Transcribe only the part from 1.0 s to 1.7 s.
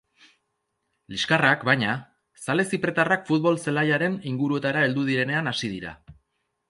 Liskarrak,